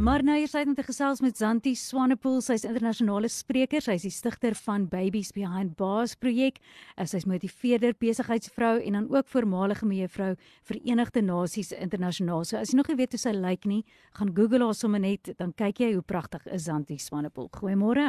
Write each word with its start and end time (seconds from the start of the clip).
Maar 0.00 0.22
nou 0.24 0.38
eers 0.40 0.54
uit 0.56 0.66
om 0.66 0.74
te 0.74 0.82
gesels 0.82 1.20
met 1.20 1.36
Zanti 1.36 1.74
Swanepoel, 1.76 2.38
sy's 2.40 2.62
internasionale 2.64 3.28
spreker, 3.28 3.82
sy's 3.84 4.06
die 4.06 4.12
stigter 4.14 4.54
van 4.64 4.86
Babies 4.88 5.28
Behind 5.36 5.74
Bars 5.76 6.14
projek. 6.16 6.56
Sy's 7.04 7.26
motiveerder, 7.28 7.92
besigheidsvrou 8.00 8.78
en 8.80 8.96
dan 8.96 9.08
ook 9.12 9.28
voormalige 9.28 9.84
mevrou 9.84 10.30
Verenigde 10.64 11.20
Nasies 11.20 11.74
internasionaal. 11.76 12.46
So 12.48 12.56
as 12.56 12.72
jy 12.72 12.78
nog 12.80 12.88
nie 12.88 12.96
weet 13.02 13.12
hoe 13.12 13.20
sy 13.20 13.34
lyk 13.36 13.68
nie, 13.68 13.82
gaan 14.16 14.32
Google 14.38 14.70
haar 14.70 14.78
sommer 14.78 15.04
net, 15.04 15.34
dan 15.36 15.52
kyk 15.52 15.84
jy 15.84 15.90
hoe 15.98 16.06
pragtig 16.06 16.48
is 16.48 16.64
Zanti 16.70 16.96
Swanepoel. 16.96 17.50
Goeiemôre. 17.60 18.08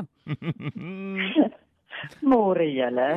Môre 2.31 2.71
julle. 2.71 3.09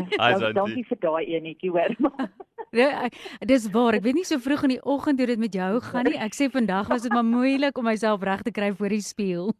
Dankie 0.58 0.82
vir 0.90 1.02
daai 1.06 1.22
enetjie 1.38 1.70
hoor. 1.70 1.94
Ja, 2.74 3.06
ek 3.06 3.14
dis 3.46 3.68
waar. 3.70 3.94
Ek 3.98 4.02
weet 4.02 4.18
nie 4.18 4.26
so 4.26 4.40
vroeg 4.42 4.66
in 4.66 4.74
die 4.76 4.82
oggend 4.82 5.20
hoe 5.22 5.28
dit 5.30 5.38
met 5.38 5.54
jou 5.54 5.70
gaan 5.84 6.08
nie. 6.08 6.18
Ek 6.18 6.34
sê 6.34 6.50
vandag 6.50 6.90
was 6.90 7.06
dit 7.06 7.14
maar 7.14 7.26
moeilik 7.26 7.78
om 7.78 7.86
myself 7.86 8.22
reg 8.26 8.42
te 8.42 8.52
kry 8.54 8.72
voor 8.74 8.94
die 8.96 9.04
spieël. 9.04 9.52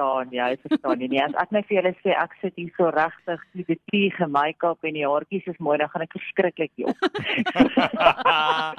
Verstaan 0.00 0.30
jy? 0.32 0.46
Ek 0.54 0.62
verstaan 0.68 0.98
nie. 1.02 1.08
Nee, 1.12 1.24
as 1.26 1.34
ek 1.42 1.50
net 1.56 1.66
vir 1.68 1.76
julle 1.80 1.92
sê 2.04 2.14
ek 2.16 2.36
sit 2.40 2.54
hier 2.56 2.70
so 2.76 2.92
regtig 2.94 3.42
die 3.58 3.78
tree 3.90 4.12
gemake-up 4.16 4.86
en 4.86 4.96
die 4.96 5.04
haartjies 5.04 5.50
is 5.50 5.58
mooi, 5.58 5.76
dan 5.82 5.90
gaan 5.92 6.06
ek 6.06 6.14
verskriklik 6.16 6.72
jok. 6.80 6.96
uh, 8.24 8.72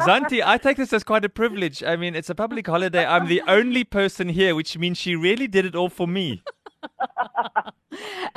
Zanti, 0.06 0.40
I 0.40 0.56
take 0.58 0.78
this 0.78 0.94
as 0.94 1.04
quite 1.04 1.26
a 1.26 1.28
privilege. 1.28 1.82
I 1.82 1.96
mean, 1.96 2.14
it's 2.14 2.30
a 2.30 2.38
public 2.38 2.66
holiday. 2.70 3.04
I'm 3.04 3.26
the 3.26 3.42
only 3.48 3.84
person 3.84 4.28
here, 4.28 4.54
which 4.54 4.78
means 4.78 4.98
she 4.98 5.16
really 5.16 5.48
did 5.48 5.66
it 5.66 5.74
all 5.74 5.90
for 5.90 6.06
me. 6.06 6.42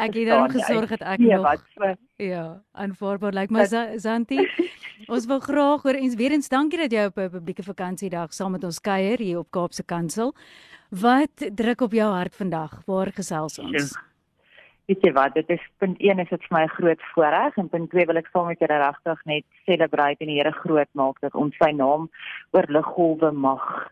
Ek 0.04 0.14
het 0.14 0.28
dan 0.28 0.50
gesorg 0.52 0.90
dat 0.90 1.02
ek 1.02 1.20
nee, 1.20 1.36
nog 1.36 1.98
Ja, 2.16 2.64
aanvaarbaar 2.72 3.34
lyk 3.34 3.52
like 3.52 3.76
my 3.76 3.98
Zanti. 4.00 4.48
Ons 5.08 5.26
wil 5.26 5.40
graag 5.40 5.84
hoor 5.84 6.00
eens 6.00 6.16
weer 6.16 6.32
eens 6.32 6.50
dankie 6.50 6.80
dat 6.80 6.92
jy 6.92 7.06
op 7.06 7.18
'n 7.18 7.30
publieke 7.30 7.64
vakansiedag 7.64 8.34
saam 8.34 8.52
met 8.52 8.64
ons 8.64 8.80
kuier 8.80 9.20
hier 9.20 9.40
op 9.40 9.52
Kaapse 9.52 9.84
Kansel. 9.84 10.34
Wat 10.90 11.50
druk 11.56 11.82
op 11.82 11.92
jou 11.92 12.14
hart 12.14 12.36
vandag? 12.36 12.82
Waar 12.86 13.12
gesels 13.12 13.60
ons? 13.60 13.98
Weet 14.86 15.02
jy 15.02 15.12
wat, 15.16 15.34
dit 15.34 15.50
is 15.50 15.62
punt 15.78 16.00
1 16.00 16.20
is 16.20 16.30
dit 16.30 16.44
vir 16.44 16.58
my 16.58 16.64
'n 16.64 16.76
groot 16.76 17.02
voorreg 17.14 17.58
en 17.58 17.70
punt 17.70 17.90
2 17.90 18.06
wil 18.06 18.18
ek 18.18 18.30
saam 18.32 18.48
met 18.48 18.60
julle 18.60 18.78
regtig 18.78 19.26
net 19.26 19.46
celebrate 19.66 20.20
en 20.20 20.28
die 20.28 20.38
Here 20.38 20.52
groot 20.52 20.90
maak 20.94 21.20
dat 21.22 21.34
ons 21.34 21.56
sy 21.58 21.72
naam 21.72 22.10
oor 22.52 22.66
liggolwe 22.68 23.32
mag 23.32 23.92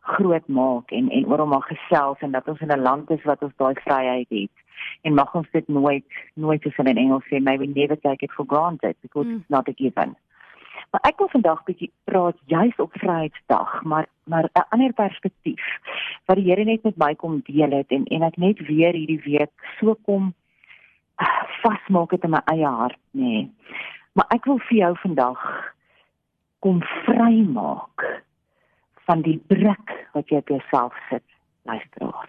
groot 0.00 0.48
maak 0.48 0.90
en 0.90 1.10
en 1.10 1.26
oor 1.26 1.38
hom 1.38 1.54
mag 1.54 1.66
gesels 1.66 2.20
en 2.20 2.32
dat 2.32 2.48
ons 2.48 2.60
in 2.60 2.72
'n 2.72 2.82
land 2.82 3.10
is 3.10 3.22
wat 3.24 3.42
ons 3.42 3.56
daai 3.56 3.74
vryheid 3.74 4.28
het 4.28 4.56
en 5.02 5.14
mag 5.14 5.34
ons 5.34 5.50
dit 5.52 5.68
nooit 5.68 6.04
nooit 6.34 6.62
soos 6.62 6.76
in 6.76 6.96
Engels 6.96 7.24
sê 7.28 7.40
maybe 7.40 7.66
never 7.66 8.00
take 8.00 8.24
it 8.24 8.32
for 8.32 8.46
granted 8.46 8.96
because 9.02 9.26
mm. 9.26 9.36
it's 9.36 9.48
not 9.48 9.68
a 9.68 9.72
given. 9.72 10.16
Maar 10.90 11.00
ek 11.06 11.18
wil 11.18 11.28
vandag 11.28 11.62
bietjie 11.64 11.90
praat 12.04 12.38
juis 12.50 12.76
op 12.76 12.92
Vryheidsdag, 12.92 13.82
maar 13.82 14.06
maar 14.24 14.44
'n 14.44 14.66
ander 14.68 14.92
perspektief 14.92 15.62
wat 16.24 16.36
die 16.36 16.44
Here 16.50 16.64
net 16.64 16.82
met 16.82 16.96
my 16.96 17.14
kom 17.14 17.40
deel 17.44 17.70
het 17.70 17.90
en 17.90 18.04
en 18.04 18.22
ek 18.22 18.36
net 18.36 18.58
weer 18.66 18.92
hierdie 18.92 19.22
week 19.22 19.52
so 19.78 19.94
kom 19.94 20.34
uh, 21.20 21.42
vasmaak 21.62 22.10
het 22.10 22.24
in 22.24 22.30
my 22.30 22.42
eie 22.44 22.66
hart 22.66 22.98
nê. 23.10 23.22
Nee. 23.22 23.50
Maar 24.12 24.26
ek 24.28 24.44
wil 24.44 24.58
vir 24.58 24.76
jou 24.76 24.96
vandag 24.96 25.72
kom 26.58 26.82
vrymaak 26.82 28.19
van 29.10 29.24
die 29.26 29.40
druk 29.50 29.90
wat 30.14 30.28
jy 30.30 30.38
op 30.38 30.52
jouself 30.52 30.98
sit, 31.08 31.24
luisteraar. 31.66 32.28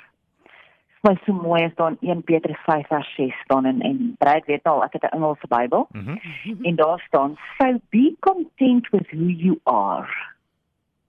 Dit 1.02 1.18
is 1.18 1.24
so 1.26 1.34
mooi 1.34 1.64
as 1.66 1.76
dan 1.78 1.98
1 2.02 2.24
Petrus 2.26 2.58
5 2.66 2.88
vers 2.90 3.10
6 3.18 3.38
staan 3.44 3.66
en 3.70 3.82
en 3.86 4.16
Brad 4.22 4.46
weet 4.50 4.66
al 4.70 4.84
ek 4.86 4.94
het 4.98 5.06
'n 5.06 5.16
Engelse 5.18 5.47
Bybel. 5.47 5.88
Mm 5.91 6.03
-hmm. 6.06 6.20
En 6.68 6.75
daar 6.75 7.00
staan 7.08 7.38
so 7.58 7.78
be 7.90 8.16
content 8.20 8.90
with 8.90 9.08
who 9.12 9.25
you 9.46 9.59
are 9.64 10.09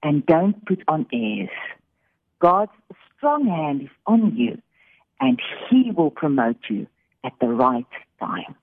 and 0.00 0.26
don't 0.26 0.64
put 0.64 0.86
on 0.86 1.06
airs. 1.08 1.56
God's 2.38 2.76
strong 3.16 3.48
hand 3.48 3.82
is 3.82 3.94
on 4.02 4.32
you 4.36 4.56
and 5.16 5.42
he 5.68 5.92
will 5.94 6.10
promote 6.10 6.74
you 6.74 6.86
at 7.20 7.32
the 7.38 7.48
right 7.48 7.94
time. 8.18 8.54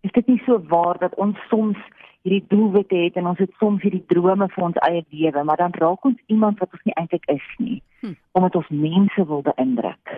Is 0.00 0.12
dit 0.12 0.26
nie 0.26 0.42
so 0.46 0.62
waar 0.68 0.98
dat 0.98 1.14
ons 1.14 1.38
soms 1.48 1.78
hierdie 2.24 2.44
doelwitte 2.48 2.96
het 2.96 3.16
en 3.20 3.26
ons 3.26 3.38
het 3.38 3.52
soms 3.60 3.82
hierdie 3.84 4.04
drome 4.08 4.48
vir 4.48 4.64
ons 4.64 4.78
eie 4.86 5.02
lewe, 5.12 5.42
maar 5.44 5.60
dan 5.60 5.74
raak 5.76 6.06
ons 6.08 6.20
iemand 6.32 6.60
wat 6.62 6.72
ons 6.72 6.86
nie 6.88 6.96
eintlik 6.96 7.26
is 7.32 7.48
nie, 7.58 7.82
hm. 8.00 8.14
omdat 8.32 8.56
ons 8.60 8.70
mense 8.72 9.26
wil 9.28 9.44
beïndruk. 9.44 10.14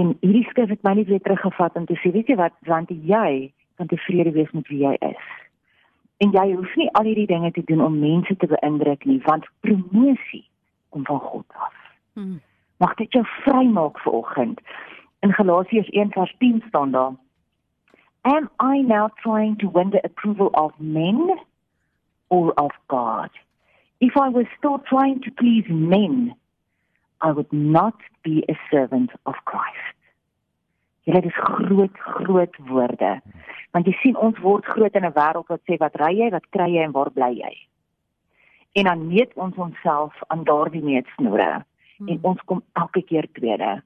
En 0.00 0.14
hierdie 0.24 0.46
skrif 0.48 0.72
het 0.72 0.86
my 0.86 0.94
net 0.96 1.10
weer 1.12 1.20
teruggevat 1.20 1.76
om 1.76 1.84
te 1.88 1.98
sê, 2.00 2.12
weet 2.14 2.32
jy 2.32 2.38
wat, 2.40 2.56
want 2.68 2.88
jy 2.88 3.52
kan 3.76 3.90
tevrede 3.92 4.32
wees 4.32 4.50
met 4.56 4.68
wie 4.72 4.80
jy 4.86 4.94
is. 5.10 5.28
En 6.24 6.32
jy 6.34 6.46
hoef 6.54 6.74
nie 6.80 6.88
al 6.98 7.10
hierdie 7.10 7.28
dinge 7.30 7.52
te 7.52 7.66
doen 7.68 7.84
om 7.84 8.00
mense 8.00 8.36
te 8.40 8.48
beïndruk 8.48 9.04
nie, 9.04 9.20
want 9.28 9.46
promosie 9.60 10.46
kom 10.96 11.04
van 11.04 11.20
God 11.20 11.60
af. 11.68 11.76
Hm. 12.16 12.40
Mag 12.80 12.96
dit 12.96 13.12
jou 13.12 13.26
vrymaak 13.44 14.00
vanoggend. 14.00 14.60
In 15.20 15.36
Galasiërs 15.36 15.90
1:10 15.92 16.64
staan 16.68 16.90
daar 16.96 17.12
Am 18.28 18.50
I 18.60 18.82
now 18.82 19.08
trying 19.22 19.56
to 19.60 19.68
win 19.68 19.88
the 19.88 20.04
approval 20.04 20.50
of 20.52 20.72
men 20.78 21.30
or 22.28 22.52
of 22.58 22.72
God? 22.86 23.30
If 24.02 24.18
I 24.18 24.28
was 24.28 24.44
still 24.58 24.82
trying 24.86 25.22
to 25.22 25.30
please 25.30 25.64
men, 25.70 26.34
I 27.22 27.32
would 27.32 27.50
not 27.50 27.94
be 28.22 28.44
a 28.46 28.54
servant 28.70 29.12
of 29.24 29.34
Christ. 29.46 29.96
Julle 31.06 31.22
dis 31.22 31.40
groot 31.40 31.96
groot 32.04 32.54
woorde. 32.68 33.14
Want 33.72 33.88
jy 33.88 33.96
sien 34.02 34.16
ons 34.20 34.36
word 34.44 34.68
groot 34.68 34.94
in 35.00 35.08
'n 35.08 35.16
wêreld 35.16 35.48
wat 35.48 35.64
sê 35.64 35.80
wat 35.80 35.96
ry 35.96 36.12
jy, 36.20 36.28
wat 36.36 36.50
kry 36.52 36.68
jy 36.68 36.84
en 36.84 36.92
waar 36.92 37.10
bly 37.10 37.32
jy? 37.32 37.54
En 38.76 38.84
dan 38.92 39.08
meet 39.08 39.32
ons 39.34 39.56
onsself 39.56 40.12
aan 40.28 40.44
daardie 40.44 40.84
meetsnoere 40.84 41.64
hmm. 41.96 42.08
en 42.08 42.18
ons 42.22 42.40
kom 42.44 42.60
elke 42.72 43.02
keer 43.02 43.26
tweede. 43.32 43.80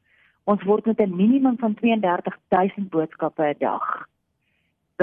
Ons 0.50 0.66
word 0.66 0.86
met 0.86 0.98
'n 0.98 1.16
minimum 1.16 1.58
van 1.58 1.74
32000 1.74 2.90
boodskappe 2.90 3.54
'n 3.54 3.62
dag 3.62 4.10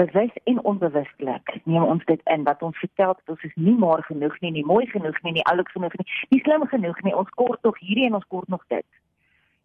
bewus 0.00 0.34
en 0.44 0.64
onbewustelik 0.72 1.54
neem 1.64 1.84
ons 1.84 2.04
dit 2.04 2.20
in 2.34 2.44
wat 2.48 2.62
ons 2.62 2.78
vertel 2.78 3.14
dat 3.18 3.32
ons 3.34 3.42
is 3.48 3.54
nie 3.54 3.76
maar 3.78 4.02
genoeg 4.08 4.36
nie, 4.40 4.52
nie 4.58 4.66
mooi 4.66 4.86
genoeg 4.92 5.18
nie, 5.22 5.32
nie 5.38 5.46
oulik 5.52 5.70
genoeg 5.74 5.96
nie, 6.00 6.06
nie 6.34 6.40
slim 6.44 6.66
genoeg 6.72 7.00
nie. 7.06 7.14
Ons 7.22 7.32
kort 7.40 7.62
nog 7.66 7.78
hierdie 7.84 8.06
en 8.08 8.18
ons 8.20 8.28
kort 8.34 8.48
nog 8.48 8.64
dit. 8.72 8.86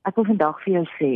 Ek 0.09 0.17
wil 0.19 0.27
vandag 0.31 0.61
vir 0.63 0.73
jou 0.79 0.85
sê, 0.97 1.11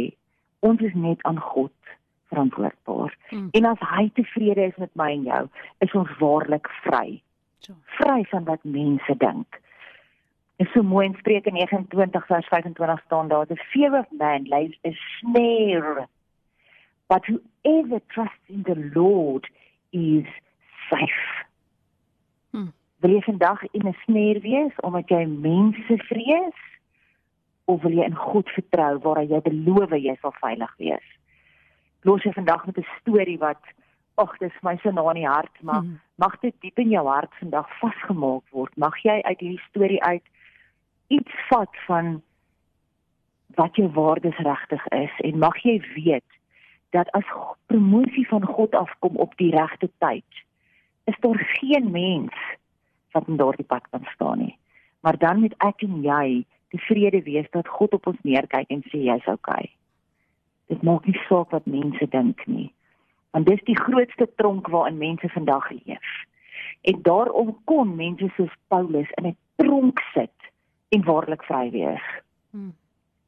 ons 0.65 0.83
is 0.85 0.95
net 0.97 1.23
aan 1.29 1.39
God 1.51 1.95
verantwoordbaar. 2.29 3.15
Hmm. 3.29 3.47
En 3.57 3.71
as 3.71 3.81
hy 3.93 4.05
tevrede 4.17 4.69
is 4.69 4.77
met 4.81 4.93
my 5.01 5.09
en 5.17 5.25
jou, 5.29 5.41
is 5.85 5.97
ons 5.97 6.13
waarlik 6.21 6.69
vry. 6.83 7.19
So. 7.65 7.75
Vry 7.97 8.21
van 8.31 8.45
wat 8.47 8.63
mense 8.63 9.17
dink. 9.23 9.59
En 10.59 10.67
so 10.73 10.83
mooi 10.83 11.05
in 11.07 11.17
Spreuke 11.19 11.51
29 11.55 12.25
vers 12.27 12.47
25 12.51 13.03
staan 13.05 13.27
daar: 13.31 13.47
"The 13.47 13.59
fear 13.71 13.99
of 13.99 14.07
man 14.11 14.47
lays 14.47 14.79
a 14.87 14.91
snare 15.19 16.07
But 17.09 17.25
whoever 17.25 17.99
trusts 18.13 18.47
in 18.47 18.63
the 18.63 18.75
Lord 18.95 19.47
is 19.91 20.25
safe. 20.89 21.25
Hmm. 22.51 22.71
Wil 23.01 23.15
jy 23.17 23.21
vandag 23.25 23.63
in 23.71 23.87
'n 23.87 23.97
sneer 24.05 24.41
wees 24.41 24.75
omdat 24.85 25.09
jy 25.09 25.25
mense 25.25 25.97
vrees 25.97 26.59
of 27.65 27.81
wil 27.81 27.91
jy 27.91 28.03
in 28.03 28.15
God 28.15 28.49
vertrou 28.49 28.99
waar 28.99 29.23
jy 29.23 29.41
beloof 29.41 29.89
jy 29.89 30.15
sal 30.21 30.33
veilig 30.41 30.73
wees? 30.77 31.07
Los 32.01 32.23
jy 32.23 32.33
vandag 32.33 32.65
met 32.65 32.77
'n 32.77 32.87
storie 33.01 33.37
wat 33.37 33.63
ag 34.15 34.37
dis 34.37 34.61
my 34.61 34.77
so 34.77 34.91
na 34.91 35.09
in 35.09 35.21
die 35.23 35.27
hart, 35.27 35.61
maar 35.61 35.81
hmm. 35.81 35.99
mag 36.15 36.39
dit 36.39 36.55
diep 36.59 36.79
in 36.79 36.89
jou 36.89 37.07
hart 37.07 37.33
vandag 37.39 37.79
vasgemaak 37.79 38.43
word. 38.51 38.77
Mag 38.77 38.97
jy 39.03 39.21
uit 39.21 39.39
hierdie 39.39 39.65
storie 39.69 40.03
uit 40.03 40.25
iets 41.07 41.33
vat 41.49 41.75
van 41.87 42.21
wat 43.55 43.75
jou 43.75 43.87
waardes 43.87 44.37
regtig 44.37 44.87
is 44.87 45.15
en 45.17 45.39
mag 45.39 45.57
jy 45.63 45.81
weet 45.95 46.38
dat 46.89 47.11
as 47.11 47.25
promosie 47.65 48.27
van 48.27 48.45
God 48.45 48.75
afkom 48.75 49.15
op 49.15 49.37
die 49.37 49.55
regte 49.55 49.89
tyd, 49.97 50.45
is 51.03 51.17
daar 51.19 51.39
geen 51.39 51.91
mens 51.91 52.33
wat 53.11 53.27
in 53.27 53.37
daardie 53.37 53.65
pad 53.65 53.89
kan 53.89 54.05
staan 54.13 54.37
nie. 54.37 54.57
Maar 54.99 55.17
dan 55.17 55.39
moet 55.39 55.55
ek 55.57 55.81
en 55.81 56.01
jy 56.01 56.45
tevrede 56.67 57.21
wees 57.23 57.47
dat 57.49 57.67
God 57.67 57.93
op 57.93 58.07
ons 58.07 58.21
neerkyk 58.21 58.69
en 58.69 58.83
sê 58.89 59.01
jy's 59.09 59.27
okay. 59.27 59.71
Dit 60.69 60.81
maak 60.81 61.05
nie 61.05 61.17
saak 61.27 61.49
wat 61.55 61.65
mense 61.65 62.07
dink 62.09 62.45
nie. 62.45 62.73
Want 63.31 63.45
dis 63.45 63.61
die 63.65 63.77
grootste 63.77 64.29
tronk 64.35 64.67
waarin 64.67 64.97
mense 64.97 65.29
vandag 65.29 65.69
leef. 65.69 66.09
En 66.81 67.01
daarom 67.01 67.55
kon 67.63 67.95
mense 67.95 68.29
soos 68.35 68.53
Paulus 68.67 69.09
in 69.17 69.27
'n 69.27 69.37
tronk 69.55 69.99
sit 70.13 70.51
en 70.89 71.03
waarlik 71.03 71.43
vry 71.43 71.71
wees. 71.71 72.05
Hmm. 72.51 72.73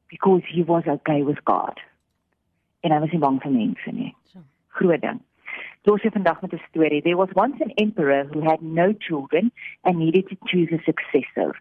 Because 0.07 0.45
he 0.45 0.63
was 0.63 0.85
okay 0.85 1.23
with 1.23 1.39
God 1.43 1.79
en 2.81 2.91
hy 2.91 2.99
was 2.99 3.11
nie 3.11 3.19
bang 3.19 3.39
vir 3.43 3.51
mense 3.51 3.91
nie. 3.91 4.13
Groot 4.77 5.01
ding. 5.01 5.19
Het 5.83 6.13
vandag 6.13 6.41
met 6.41 6.53
'n 6.53 6.61
storie. 6.69 7.01
There 7.01 7.17
was 7.17 7.33
once 7.33 7.61
an 7.61 7.71
emperor 7.75 8.25
who 8.25 8.41
had 8.41 8.61
no 8.61 8.93
children 8.97 9.51
and 9.81 9.97
needed 9.97 10.27
to 10.29 10.35
choose 10.45 10.71
a 10.71 10.81
successor. 10.83 11.55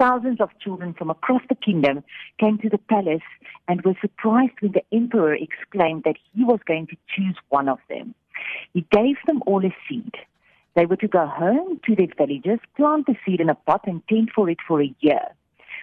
thousands 0.00 0.40
of 0.40 0.48
children 0.58 0.94
from 0.94 1.10
across 1.10 1.42
the 1.48 1.54
kingdom 1.54 2.02
came 2.38 2.56
to 2.58 2.70
the 2.70 2.78
palace 2.78 3.28
and 3.68 3.82
were 3.82 3.94
surprised 4.00 4.54
when 4.60 4.72
the 4.72 4.82
emperor 4.92 5.34
exclaimed 5.34 6.02
that 6.04 6.16
he 6.32 6.42
was 6.42 6.58
going 6.66 6.86
to 6.86 6.96
choose 7.14 7.36
one 7.50 7.68
of 7.68 7.78
them. 7.88 8.14
He 8.72 8.86
gave 8.90 9.16
them 9.26 9.42
all 9.46 9.64
a 9.64 9.74
seed. 9.86 10.14
They 10.74 10.86
were 10.86 10.96
to 10.96 11.08
go 11.08 11.26
home 11.26 11.80
to 11.84 11.94
their 11.94 12.06
villages, 12.16 12.60
plant 12.76 13.06
the 13.06 13.16
seed 13.26 13.40
in 13.40 13.50
a 13.50 13.54
pot, 13.54 13.82
and 13.86 14.06
tend 14.08 14.30
for 14.34 14.48
it 14.48 14.58
for 14.66 14.80
a 14.80 14.94
year. 15.00 15.20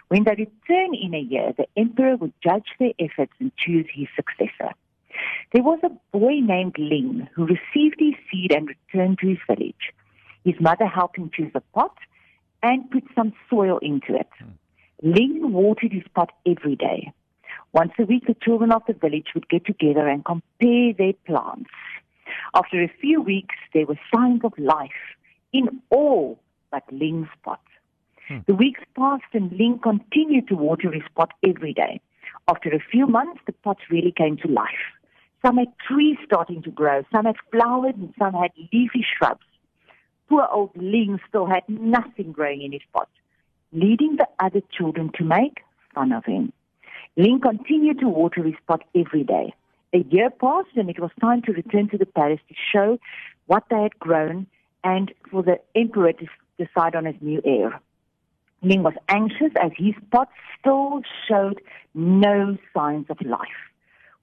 When 0.10 0.24
they 0.24 0.32
return 0.32 0.94
in 0.94 1.14
a 1.14 1.20
year, 1.20 1.54
the 1.58 1.68
emperor 1.76 2.16
would 2.16 2.34
judge 2.42 2.68
their 2.80 2.94
efforts 3.00 3.34
and 3.40 3.52
choose 3.58 3.86
his 3.94 4.08
successor. 4.16 4.74
There 5.54 5.64
was 5.64 5.80
a 5.84 6.18
boy 6.18 6.40
named 6.42 6.76
Ling 6.78 7.28
who 7.34 7.46
received 7.46 8.00
his 8.00 8.14
seed 8.32 8.54
and 8.54 8.70
returned 8.70 9.20
to 9.20 9.28
his 9.28 9.40
village. 9.48 9.94
His 10.46 10.56
mother 10.60 10.86
helped 10.86 11.18
him 11.18 11.30
choose 11.34 11.52
a 11.56 11.62
pot 11.74 11.98
and 12.64 12.90
put 12.90 13.04
some 13.16 13.34
soil 13.50 13.80
into 13.80 14.16
it. 14.16 14.30
Hmm. 14.40 14.52
Ling 15.04 15.52
watered 15.52 15.92
his 15.92 16.08
pot 16.16 16.32
every 16.46 16.76
day. 16.76 17.12
Once 17.74 17.92
a 18.00 18.06
week, 18.06 18.26
the 18.28 18.36
children 18.42 18.72
of 18.72 18.84
the 18.88 18.94
village 18.94 19.28
would 19.36 19.50
get 19.50 19.66
together 19.66 20.08
and 20.08 20.24
compare 20.24 20.94
their 20.94 21.14
plants. 21.26 21.70
After 22.56 22.82
a 22.82 22.92
few 23.02 23.22
weeks, 23.22 23.56
there 23.74 23.86
were 23.86 24.00
signs 24.14 24.42
of 24.44 24.54
life 24.58 25.16
in 25.54 25.82
all 25.90 26.40
but 26.72 26.84
Ling's 26.92 27.30
pot. 27.44 27.62
Hmm. 28.28 28.40
The 28.46 28.56
weeks 28.56 28.82
passed 28.96 29.34
and 29.34 29.52
Ling 29.54 29.80
continued 29.80 30.48
to 30.50 30.56
water 30.56 30.92
his 30.92 31.04
pot 31.16 31.32
every 31.48 31.74
day. 31.74 32.02
After 32.48 32.70
a 32.70 32.80
few 32.80 33.08
months, 33.08 33.42
the 33.46 33.54
pot 33.54 33.78
really 33.90 34.12
came 34.12 34.38
to 34.38 34.48
life. 34.48 34.86
Some 35.46 35.58
had 35.58 35.72
trees 35.88 36.18
starting 36.26 36.62
to 36.64 36.72
grow, 36.72 37.04
some 37.12 37.26
had 37.26 37.36
flowers, 37.52 37.94
and 37.96 38.14
some 38.18 38.34
had 38.34 38.52
leafy 38.72 39.06
shrubs. 39.18 39.46
Poor 40.28 40.48
old 40.52 40.72
Ling 40.76 41.20
still 41.30 41.46
had 41.46 41.64
nothing 41.70 42.32
growing 42.32 42.62
in 42.62 42.72
his 42.74 42.82
pot, 42.94 43.10
leading 43.72 44.18
the 44.18 44.28
other 44.40 44.62
children 44.72 45.12
to 45.18 45.24
make 45.24 45.60
fun 45.94 46.12
of 46.12 46.26
him. 46.26 46.52
Ling 47.16 47.40
continued 47.40 48.00
to 48.00 48.10
water 48.10 48.44
his 48.44 48.56
pot 48.68 48.84
every 48.94 49.24
day. 49.24 49.54
A 49.94 50.00
year 50.00 50.30
passed 50.30 50.76
and 50.76 50.90
it 50.90 51.00
was 51.00 51.12
time 51.22 51.42
to 51.44 51.54
return 51.54 51.88
to 51.90 51.98
the 51.98 52.06
palace 52.06 52.42
to 52.50 52.56
show 52.72 53.00
what 53.46 53.64
they 53.70 53.82
had 53.82 53.98
grown 54.00 54.48
and 54.84 55.14
for 55.32 55.44
the 55.44 55.60
emperor 55.76 56.14
to 56.14 56.28
decide 56.58 56.96
on 56.96 57.06
his 57.06 57.16
new 57.22 57.42
heir. 57.46 57.80
Ling 58.62 58.84
was 58.84 58.94
anxious 59.08 59.52
as 59.62 59.72
his 59.78 59.94
pot 60.12 60.30
still 60.60 61.02
showed 61.28 61.62
no 61.94 62.58
signs 62.74 63.06
of 63.10 63.22
life. 63.22 63.40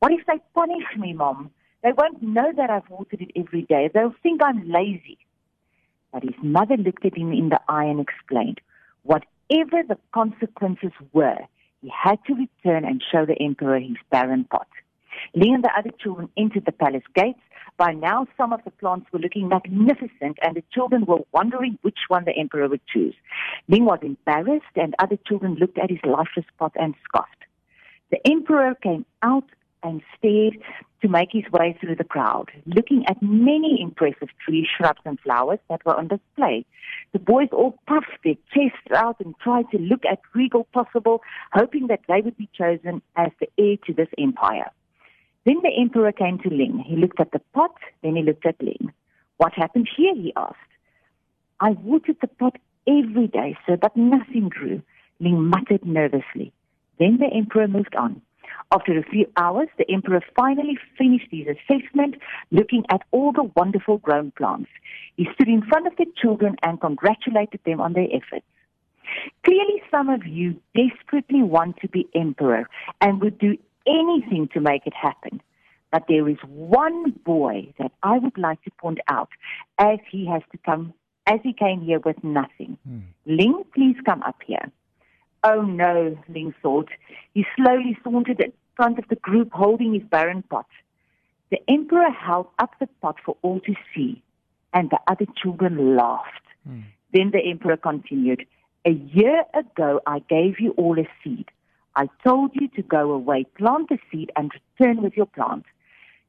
What 0.01 0.13
if 0.13 0.27
they 0.27 0.41
punish 0.55 0.85
me, 0.99 1.13
Mom? 1.13 1.51
They 1.83 1.93
won't 1.93 2.23
know 2.23 2.53
that 2.57 2.71
I've 2.71 2.89
watered 2.89 3.21
it 3.21 3.31
every 3.37 3.63
day. 3.63 3.91
They'll 3.93 4.15
think 4.23 4.43
I'm 4.43 4.69
lazy. 4.69 5.19
But 6.13 6.23
his 6.23 6.35
mother 6.43 6.77
looked 6.77 7.05
at 7.05 7.17
him 7.17 7.33
in 7.33 7.51
the 7.51 7.61
eye 7.69 7.85
and 7.85 8.01
explained, 8.01 8.61
whatever 9.03 9.83
the 9.87 9.99
consequences 10.13 10.93
were, 11.13 11.39
he 11.83 11.91
had 11.91 12.19
to 12.27 12.35
return 12.35 12.85
and 12.85 13.03
show 13.13 13.27
the 13.27 13.41
emperor 13.41 13.79
his 13.79 13.97
barren 14.11 14.45
pot. 14.45 14.69
Lee 15.35 15.53
and 15.53 15.63
the 15.63 15.71
other 15.77 15.91
children 15.91 16.29
entered 16.37 16.65
the 16.65 16.73
palace 16.73 17.03
gates. 17.15 17.41
By 17.77 17.93
now, 17.93 18.27
some 18.37 18.53
of 18.53 18.63
the 18.65 18.71
plants 18.71 19.07
were 19.13 19.19
looking 19.19 19.49
magnificent, 19.49 20.39
and 20.43 20.55
the 20.55 20.63
children 20.73 21.07
were 21.07 21.25
wondering 21.33 21.79
which 21.83 21.99
one 22.07 22.25
the 22.25 22.37
emperor 22.37 22.69
would 22.69 22.87
choose. 22.87 23.15
Ling 23.69 23.85
was 23.85 23.99
embarrassed, 24.03 24.77
and 24.77 24.95
other 25.01 25.19
children 25.27 25.57
looked 25.57 25.79
at 25.79 25.91
his 25.91 25.99
lifeless 26.05 26.47
pot 26.59 26.73
and 26.77 26.95
scoffed. 27.05 27.45
The 28.11 28.25
emperor 28.31 28.77
came 28.77 29.05
out 29.23 29.49
and 29.83 30.03
stared 30.17 30.57
to 31.03 31.09
make 31.09 31.31
his 31.33 31.45
way 31.53 31.77
through 31.81 31.97
the 31.97 32.05
crowd, 32.05 32.51
looking 32.65 33.05
at 33.07 33.21
many 33.21 33.83
impressive 33.83 34.29
trees, 34.43 34.67
shrubs, 34.77 35.01
and 35.05 35.19
flowers 35.21 35.59
that 35.69 35.85
were 35.85 35.97
on 35.97 36.09
display. 36.09 36.65
The 37.13 37.19
boys 37.19 37.49
all 37.53 37.77
puffed 37.87 38.23
their 38.23 38.37
chests 38.55 38.93
out 38.95 39.17
and 39.21 39.35
tried 39.41 39.71
to 39.73 39.79
look 39.79 40.05
as 40.11 40.19
regal 40.35 40.65
possible, 40.73 41.23
hoping 41.53 41.89
that 41.89 42.01
they 42.09 42.21
would 42.23 42.37
be 42.37 42.49
chosen 42.57 43.03
as 43.17 43.33
the 43.41 43.49
heir 43.59 43.77
to 43.87 43.93
this 43.93 44.09
empire. 44.17 44.71
Then 45.45 45.61
the 45.63 45.71
emperor 45.79 46.13
came 46.13 46.39
to 46.39 46.49
Ling. 46.49 46.83
He 46.87 46.97
looked 46.97 47.21
at 47.21 47.33
the 47.33 47.41
pot, 47.53 47.75
then 48.03 48.17
he 48.17 48.23
looked 48.23 48.47
at 48.47 48.63
Ling. 48.63 48.93
What 49.37 49.53
happened 49.53 49.89
here? 49.95 50.15
he 50.15 50.33
asked. 50.37 50.57
I 51.61 51.71
watered 51.71 52.17
the 52.21 52.29
pot 52.29 52.57
every 52.87 53.27
day, 53.29 53.57
sir, 53.67 53.77
but 53.77 53.97
nothing 53.97 54.49
grew. 54.49 54.83
Ling 55.21 55.49
muttered 55.49 55.85
nervously. 55.85 56.53
Then 56.99 57.19
the 57.19 57.27
emperor 57.27 57.69
moved 57.69 57.95
on. 57.95 58.23
After 58.73 58.99
a 58.99 59.03
few 59.03 59.27
hours, 59.37 59.69
the 59.79 59.91
emperor 59.91 60.21
finally 60.37 60.79
finished 60.97 61.29
his 61.31 61.47
assessment, 61.47 62.17
looking 62.51 62.85
at 62.91 63.03
all 63.11 63.33
the 63.33 63.51
wonderful 63.57 63.99
grown 63.99 64.31
plants. 64.33 64.71
He 65.17 65.29
stood 65.35 65.49
in 65.49 65.63
front 65.63 65.87
of 65.87 65.97
the 65.97 66.07
children 66.17 66.57
and 66.63 66.81
congratulated 66.81 67.61
them 67.65 67.81
on 67.81 67.93
their 67.93 68.09
efforts. 68.13 68.47
Clearly, 69.45 69.83
some 69.91 70.09
of 70.09 70.27
you 70.27 70.61
desperately 70.75 71.43
want 71.43 71.77
to 71.79 71.89
be 71.89 72.09
emperor 72.15 72.69
and 73.01 73.21
would 73.21 73.39
do 73.39 73.59
anything 73.87 74.49
to 74.55 74.61
make 74.61 74.87
it 74.87 74.95
happen. 74.95 75.41
But 75.91 76.05
there 76.09 76.29
is 76.29 76.39
one 76.49 77.13
boy 77.25 77.73
that 77.79 77.93
I 78.03 78.19
would 78.19 78.37
like 78.37 78.63
to 78.65 78.71
point 78.73 78.99
out 79.09 79.29
as 79.79 79.99
he 80.11 80.27
has 80.27 80.43
to 80.51 80.59
come, 80.59 80.93
as 81.27 81.39
he 81.43 81.53
came 81.53 81.81
here 81.81 82.01
with 82.01 82.23
nothing. 82.25 82.77
Hmm. 82.87 83.01
Ling, 83.27 83.63
please 83.75 83.97
come 84.05 84.23
up 84.23 84.41
here. 84.45 84.73
Oh 85.45 85.63
no, 85.63 86.19
Ling 86.29 86.55
thought. 86.63 86.89
He 87.33 87.47
slowly 87.57 87.97
sauntered 88.03 88.41
in 88.41 88.53
front 88.77 88.99
of 88.99 89.07
the 89.09 89.17
group 89.17 89.53
holding 89.53 89.95
his 89.95 90.03
barren 90.03 90.43
pot. 90.43 90.67
The 91.51 91.59
emperor 91.71 92.11
held 92.11 92.49
up 92.59 92.73
the 92.81 92.89
pot 93.01 93.17
for 93.25 93.37
all 93.43 93.61
to 93.61 93.75
see, 93.95 94.21
and 94.73 94.91
the 94.91 94.99
other 95.07 95.27
children 95.41 95.97
laughed. 95.97 96.43
Hmm. 96.67 96.81
Then 97.13 97.31
the 97.31 97.39
emperor 97.39 97.77
continued, 97.77 98.45
A 98.85 98.91
year 98.91 99.45
ago 99.55 100.01
I 100.07 100.19
gave 100.29 100.59
you 100.59 100.73
all 100.73 100.99
a 100.99 101.09
seed. 101.23 101.49
I 101.97 102.09
told 102.27 102.51
you 102.55 102.69
to 102.69 102.83
go 102.83 103.13
away, 103.13 103.45
plant 103.57 103.89
the 103.89 103.99
seed, 104.11 104.33
and 104.37 104.51
return 104.79 105.03
with 105.03 105.17
your 105.17 105.27
plant. 105.27 105.65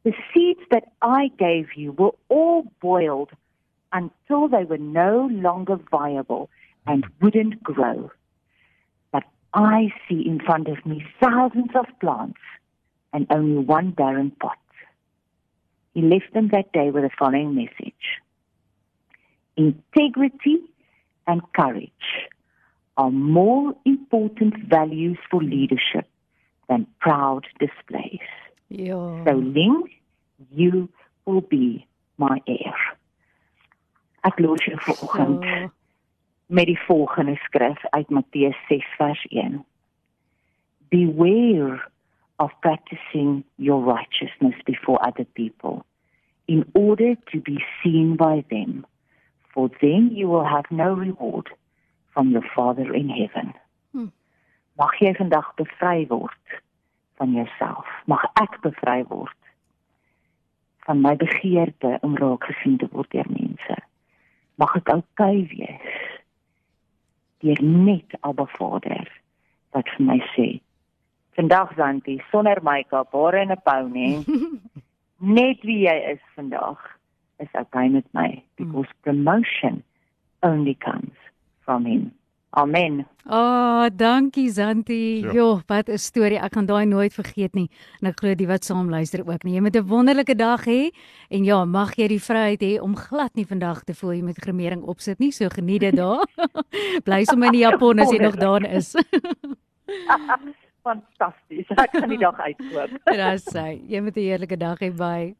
The 0.03 0.13
seeds 0.33 0.59
that 0.69 0.91
I 1.01 1.31
gave 1.39 1.69
you 1.75 1.91
were 1.91 2.13
all 2.29 2.71
boiled 2.79 3.31
until 3.91 4.47
they 4.47 4.63
were 4.63 4.77
no 4.77 5.27
longer 5.31 5.77
viable 5.89 6.49
and 6.85 7.05
wouldn't 7.21 7.63
grow. 7.63 8.11
But 9.11 9.23
I 9.53 9.91
see 10.07 10.21
in 10.27 10.39
front 10.39 10.67
of 10.67 10.85
me 10.85 11.03
thousands 11.19 11.71
of 11.73 11.85
plants 11.99 12.39
and 13.13 13.25
only 13.31 13.63
one 13.63 13.91
barren 13.91 14.31
pot. 14.31 14.59
He 15.93 16.01
left 16.01 16.33
them 16.33 16.49
that 16.49 16.71
day 16.73 16.91
with 16.91 17.03
the 17.03 17.09
following 17.17 17.55
message 17.55 18.21
Integrity 19.57 20.59
and 21.25 21.41
courage 21.53 21.91
are 22.97 23.11
more 23.11 23.75
important 23.83 24.55
values 24.67 25.17
for 25.29 25.43
leadership 25.43 26.07
than 26.67 26.87
proud 26.99 27.45
displays. 27.59 28.27
Ja. 28.69 29.23
So 29.25 29.31
Ling, 29.31 29.89
you 30.51 30.89
will 31.25 31.41
be 31.41 31.85
my 32.17 32.41
heir. 32.47 32.75
Ek 34.21 34.39
los 34.39 34.63
jou 34.65 34.77
vanoggend 34.79 35.43
so. 35.43 35.71
met 36.47 36.65
die 36.65 36.79
volgende 36.87 37.35
skrif 37.35 37.85
uit 37.89 38.09
Matteus 38.09 38.57
6 38.67 38.85
vers 38.97 39.25
1. 39.29 39.65
Beware 40.89 41.81
of 42.37 42.51
practicing 42.61 43.43
your 43.55 43.83
righteousness 43.83 44.55
before 44.65 44.99
other 45.07 45.25
people 45.33 45.85
in 46.47 46.65
order 46.73 47.15
to 47.31 47.41
be 47.41 47.63
seen 47.81 48.15
by 48.15 48.43
them 48.49 48.85
for 49.53 49.69
then 49.81 50.11
you 50.11 50.27
will 50.27 50.43
have 50.43 50.65
no 50.69 50.93
reward 50.93 51.49
from 52.15 52.31
your 52.31 52.45
Father 52.55 52.93
in 52.95 53.09
heaven. 53.09 53.53
Hmm. 53.91 54.11
Mag 54.79 54.95
jy 55.03 55.11
vandag 55.19 55.51
bevry 55.59 56.07
word 56.07 56.59
van 57.19 57.35
jouself. 57.35 57.89
Mag 58.07 58.23
ek 58.39 58.55
bevry 58.63 59.01
word 59.11 59.41
van 60.87 61.01
my 61.03 61.15
begeerte 61.19 61.97
om 62.07 62.15
raak 62.21 62.47
gesien 62.47 62.77
te 62.79 62.87
word 62.93 63.11
deur 63.11 63.27
mense. 63.33 63.77
Mag 64.61 64.77
ek 64.79 64.93
oukei 64.95 65.43
wees. 65.51 65.99
Deur 67.43 67.61
net 67.67 68.15
Abba 68.23 68.47
Vader 68.55 69.11
wat 69.75 69.91
vir 69.97 70.07
my 70.07 70.21
sê. 70.31 70.47
Vandag 71.35 71.75
Santi 71.75 72.21
sonder 72.31 72.61
make-up, 72.63 73.11
hare 73.11 73.43
en 73.43 73.51
'n 73.51 73.59
pou 73.67 73.91
nê. 73.91 74.23
net 75.39 75.59
wie 75.67 75.83
jy 75.83 75.97
is 76.15 76.23
vandag 76.39 76.79
is 77.43 77.51
okay 77.59 77.89
met 77.89 78.07
my 78.13 78.29
hmm. 78.31 78.71
because 78.71 78.91
promotion 79.03 79.83
only 80.43 80.75
comes 80.79 81.24
from 81.65 81.85
him. 81.85 82.11
Amen. 82.55 83.03
Ah, 83.27 83.35
oh, 83.35 83.85
dankie 83.91 84.49
Zanti. 84.49 85.19
Ja. 85.19 85.31
Jo, 85.33 85.61
wat 85.67 85.89
'n 85.89 85.97
storie. 85.97 86.39
Ek 86.39 86.53
gaan 86.53 86.65
daai 86.65 86.85
nooit 86.85 87.13
vergeet 87.13 87.53
nie. 87.53 87.69
En 88.01 88.07
ek 88.07 88.19
glo 88.19 88.35
die 88.35 88.47
wat 88.47 88.63
saam 88.63 88.89
luister 88.89 89.27
ook 89.27 89.43
nie. 89.43 89.55
Jy 89.55 89.61
moet 89.61 89.75
'n 89.75 89.87
wonderlike 89.87 90.35
dag 90.35 90.65
hê 90.65 90.91
en 91.29 91.43
ja, 91.43 91.65
mag 91.65 91.95
jy 91.95 92.07
die 92.07 92.19
vryheid 92.19 92.61
hê 92.61 92.79
om 92.81 92.95
glad 92.95 93.35
nie 93.35 93.45
vandag 93.45 93.83
te 93.83 93.93
voel 93.93 94.13
jy 94.13 94.21
met 94.21 94.37
gremering 94.37 94.83
opsit 94.83 95.19
nie. 95.19 95.31
So 95.31 95.49
geniet 95.49 95.81
dit 95.81 95.95
daar. 95.95 96.23
Bly 97.05 97.25
sommer 97.25 97.47
in 97.47 97.53
die 97.59 97.67
Japon 97.67 97.99
as 97.99 98.11
jy 98.11 98.19
nog 98.19 98.35
daar 98.35 98.63
is. 98.63 98.95
Fantasties. 100.85 101.65
Ek 101.75 101.91
kan 101.91 102.09
die 102.09 102.17
dag 102.17 102.39
uitkoop. 102.39 102.89
Dis 103.11 103.43
sy. 103.43 103.81
Jy 103.89 103.99
moet 104.01 104.15
'n 104.15 104.21
heerlike 104.21 104.57
dag 104.57 104.79
hê. 104.79 104.91
Bye. 104.95 105.35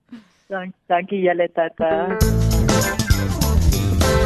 Dank, 0.49 0.75
dankie 0.87 1.21
julle 1.21 1.47
tata. 1.53 2.44